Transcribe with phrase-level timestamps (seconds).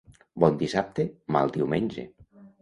[0.43, 1.05] Bon dissabte,
[1.37, 2.09] mal diumenge.